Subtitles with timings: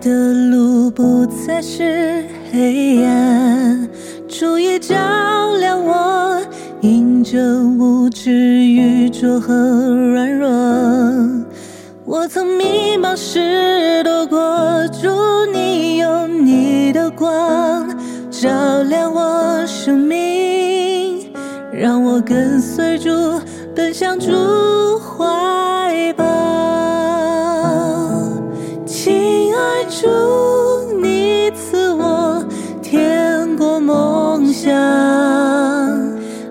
[0.00, 3.88] 的路不再是黑暗，
[4.28, 4.94] 注意照
[5.58, 6.40] 亮我，
[6.82, 7.38] 迎着
[7.78, 10.48] 无知愚拙和软弱。
[12.04, 15.08] 我曾迷茫时躲过，祝
[15.52, 17.88] 你用你的光
[18.30, 21.30] 照亮我生命，
[21.72, 23.10] 让我跟随主
[23.74, 24.30] 奔向主
[24.98, 26.39] 怀抱。
[29.90, 30.06] 主，
[31.02, 32.44] 你赐我
[32.80, 34.72] 天国梦想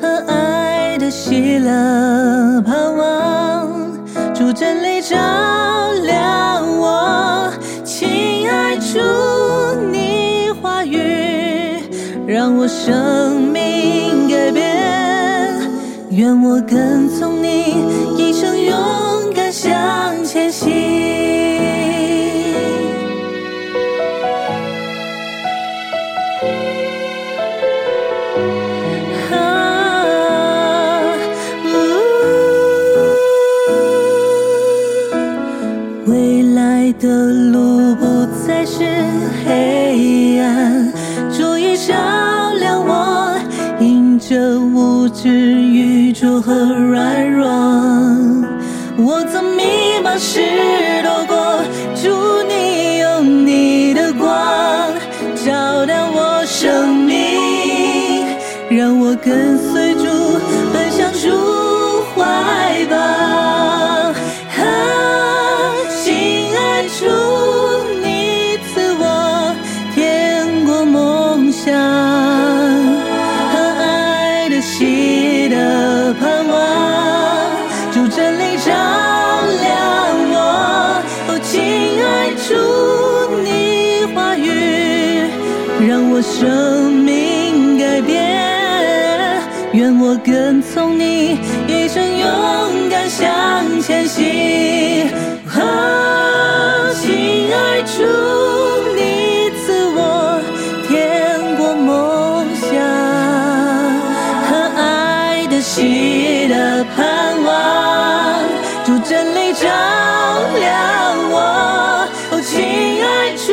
[0.00, 3.70] 和爱的喜乐盼望，
[4.34, 5.14] 主真理照
[6.02, 7.52] 亮我。
[7.84, 8.98] 亲爱主，
[9.92, 11.82] 你话语
[12.26, 15.60] 让我生命改变，
[16.08, 17.84] 愿我跟从你，
[18.16, 18.74] 一生勇
[19.34, 20.95] 敢向前行。
[45.26, 47.48] 无知愚拙和软弱。
[48.96, 49.64] 我曾迷
[50.02, 50.40] 茫时
[51.02, 51.60] 躲过，
[52.00, 54.28] 祝你用你的光
[55.44, 58.24] 照亮我生命，
[58.70, 59.96] 让我跟随
[76.18, 76.54] 盼望，
[77.92, 78.72] 主真理照
[79.62, 79.66] 亮
[80.32, 80.36] 我。
[81.28, 81.52] 哦，亲
[82.04, 82.48] 爱主，
[83.42, 84.48] 你话语
[85.88, 88.14] 让我生命改变。
[89.72, 95.10] 愿我跟从你，一生勇敢向前行。
[95.54, 98.04] 啊，亲爱主，
[105.76, 108.40] 爱的喜的盼望，
[108.84, 109.68] 主真理照
[110.58, 112.08] 亮我。
[112.30, 113.06] 哦，亲爱
[113.36, 113.52] 主，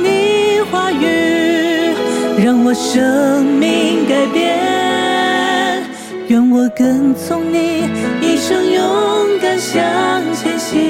[0.00, 1.94] 你话语
[2.44, 5.82] 让我生命改变。
[6.28, 7.84] 愿我跟从你，
[8.20, 9.82] 一生勇敢向
[10.34, 10.80] 前行。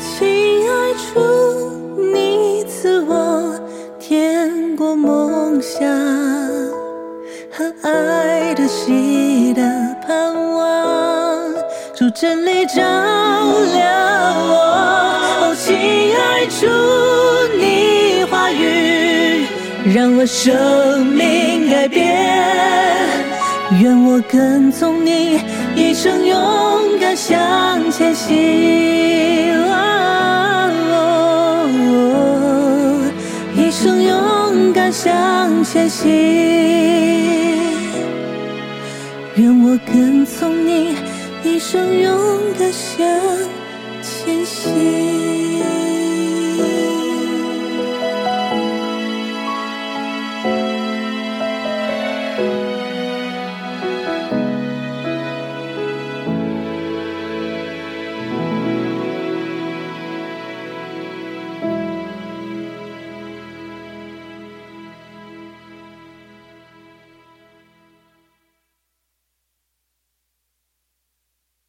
[0.00, 1.20] 亲爱主，
[8.22, 9.62] 爱的喜的
[10.06, 11.52] 盼望，
[11.94, 13.82] 主真理照亮
[14.48, 14.54] 我。
[15.40, 15.74] 哦，亲
[16.16, 16.66] 爱主，
[17.58, 19.46] 你话语
[19.92, 22.00] 让我生命改变。
[23.80, 25.40] 愿我跟从你，
[25.74, 29.52] 一生勇敢向前行。
[29.66, 29.78] 哦
[33.56, 37.21] 一生勇敢向前行。
[39.36, 40.94] 愿我跟从你，
[41.42, 42.12] 一生勇
[42.58, 43.08] 敢向
[44.02, 45.71] 前行。